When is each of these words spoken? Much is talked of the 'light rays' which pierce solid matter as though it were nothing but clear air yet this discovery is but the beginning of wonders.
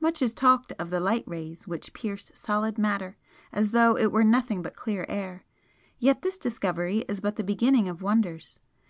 Much 0.00 0.20
is 0.20 0.34
talked 0.34 0.70
of 0.78 0.90
the 0.90 1.00
'light 1.00 1.24
rays' 1.26 1.66
which 1.66 1.94
pierce 1.94 2.30
solid 2.34 2.76
matter 2.76 3.16
as 3.52 3.70
though 3.72 3.96
it 3.96 4.12
were 4.12 4.22
nothing 4.22 4.60
but 4.60 4.76
clear 4.76 5.06
air 5.08 5.46
yet 5.98 6.20
this 6.20 6.36
discovery 6.36 7.06
is 7.08 7.20
but 7.20 7.36
the 7.36 7.42
beginning 7.42 7.88
of 7.88 8.02
wonders. 8.02 8.60